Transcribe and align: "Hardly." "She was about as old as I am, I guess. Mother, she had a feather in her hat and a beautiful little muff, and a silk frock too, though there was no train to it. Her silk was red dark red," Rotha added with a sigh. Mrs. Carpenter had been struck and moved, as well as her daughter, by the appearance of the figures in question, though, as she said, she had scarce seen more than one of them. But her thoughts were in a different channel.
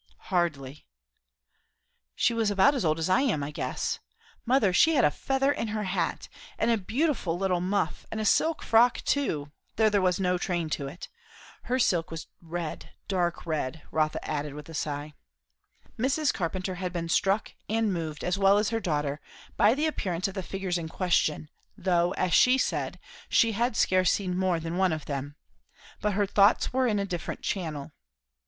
"Hardly." 0.31 0.87
"She 2.15 2.33
was 2.33 2.49
about 2.49 2.73
as 2.73 2.83
old 2.83 2.97
as 2.97 3.07
I 3.07 3.21
am, 3.21 3.43
I 3.43 3.51
guess. 3.51 3.99
Mother, 4.47 4.73
she 4.73 4.95
had 4.95 5.05
a 5.05 5.11
feather 5.11 5.51
in 5.51 5.67
her 5.67 5.83
hat 5.83 6.27
and 6.57 6.71
a 6.71 6.77
beautiful 6.79 7.37
little 7.37 7.61
muff, 7.61 8.07
and 8.09 8.19
a 8.19 8.25
silk 8.25 8.63
frock 8.63 9.01
too, 9.05 9.51
though 9.75 9.91
there 9.91 10.01
was 10.01 10.19
no 10.19 10.39
train 10.39 10.71
to 10.71 10.87
it. 10.87 11.07
Her 11.65 11.77
silk 11.77 12.09
was 12.09 12.25
red 12.41 12.89
dark 13.07 13.45
red," 13.45 13.83
Rotha 13.91 14.27
added 14.27 14.55
with 14.55 14.67
a 14.69 14.73
sigh. 14.73 15.13
Mrs. 15.99 16.33
Carpenter 16.33 16.73
had 16.81 16.91
been 16.91 17.07
struck 17.07 17.53
and 17.69 17.93
moved, 17.93 18.23
as 18.23 18.39
well 18.39 18.57
as 18.57 18.69
her 18.69 18.79
daughter, 18.79 19.21
by 19.55 19.75
the 19.75 19.85
appearance 19.85 20.27
of 20.27 20.33
the 20.33 20.41
figures 20.41 20.79
in 20.79 20.89
question, 20.89 21.47
though, 21.77 22.09
as 22.13 22.33
she 22.33 22.57
said, 22.57 22.97
she 23.29 23.51
had 23.51 23.77
scarce 23.77 24.11
seen 24.11 24.35
more 24.35 24.59
than 24.59 24.77
one 24.77 24.93
of 24.93 25.05
them. 25.05 25.35
But 26.01 26.13
her 26.13 26.25
thoughts 26.25 26.73
were 26.73 26.87
in 26.87 26.97
a 26.97 27.05
different 27.05 27.41
channel. 27.43 27.91